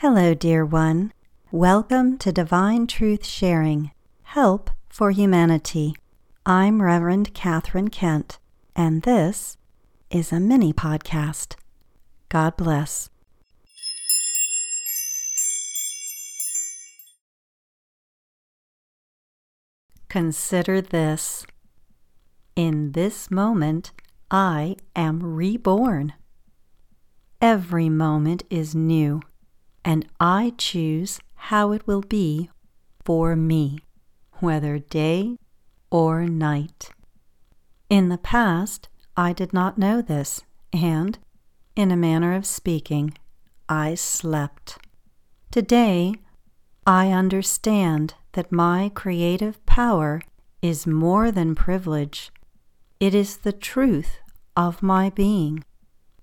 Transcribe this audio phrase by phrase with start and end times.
[0.00, 1.12] Hello, dear one.
[1.50, 3.90] Welcome to Divine Truth Sharing
[4.22, 5.94] Help for Humanity.
[6.46, 8.38] I'm Reverend Catherine Kent,
[8.74, 9.58] and this
[10.10, 11.56] is a mini podcast.
[12.30, 13.10] God bless.
[20.08, 21.44] Consider this.
[22.56, 23.92] In this moment,
[24.30, 26.14] I am reborn.
[27.42, 29.20] Every moment is new,
[29.84, 32.50] and I choose how it will be
[33.04, 33.80] for me,
[34.34, 35.36] whether day
[35.90, 36.90] or night.
[37.88, 41.18] In the past, I did not know this, and,
[41.74, 43.16] in a manner of speaking,
[43.68, 44.78] I slept.
[45.50, 46.14] Today,
[46.86, 50.22] I understand that my creative power
[50.62, 52.30] is more than privilege.
[53.00, 54.18] It is the truth
[54.56, 55.64] of my being,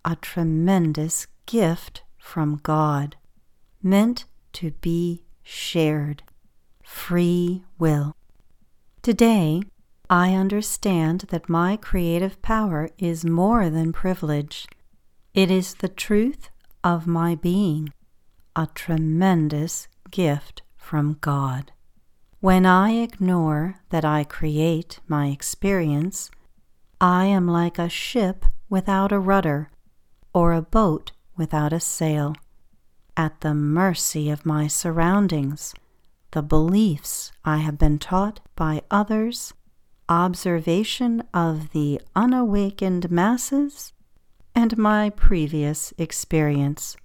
[0.05, 3.16] a tremendous gift from God,
[3.89, 6.23] meant to be shared.
[6.83, 8.15] Free will.
[9.01, 9.61] Today,
[10.09, 14.67] I understand that my creative power is more than privilege.
[15.33, 16.49] It is the truth
[16.83, 17.93] of my being,
[18.55, 21.71] a tremendous gift from God.
[22.39, 26.31] When I ignore that I create my experience,
[27.01, 29.69] I am like a ship without a rudder
[30.33, 32.35] or a boat without a sail,
[33.17, 35.73] at the mercy of my surroundings,
[36.31, 39.53] the beliefs I have been taught by others,
[40.07, 43.91] observation of the unawakened masses,
[44.55, 46.95] and my previous experience.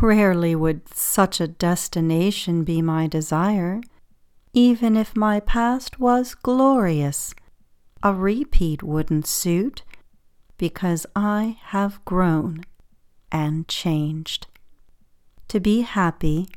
[0.00, 3.80] Rarely would such a destination be my desire
[4.52, 7.34] even if my past was glorious,
[8.02, 9.82] a repeat wouldn't suit
[10.56, 12.64] because I have grown
[13.30, 14.46] and changed.
[15.48, 16.48] To be happy,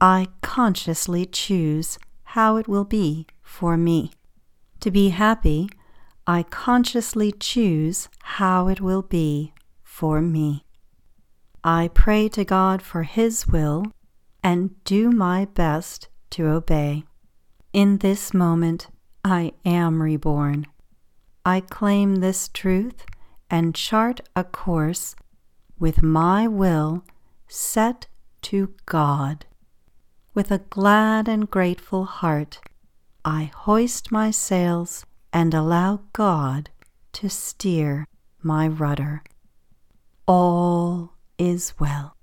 [0.00, 1.96] I consciously choose
[2.34, 4.10] how it will be for me.
[4.80, 5.68] To be happy,
[6.26, 9.54] I consciously choose how it will be
[9.84, 10.64] for me.
[11.62, 13.84] I pray to God for His will
[14.42, 17.04] and do my best to obey.
[17.72, 18.88] In this moment,
[19.24, 20.66] I am reborn.
[21.44, 23.06] I claim this truth
[23.48, 25.14] and chart a course
[25.78, 27.04] with my will
[27.46, 28.08] set
[28.46, 29.44] to God.
[30.32, 32.60] With a glad and grateful heart,
[33.24, 36.70] I hoist my sails and allow God
[37.14, 38.06] to steer
[38.40, 39.24] my rudder.
[40.28, 42.15] All is well.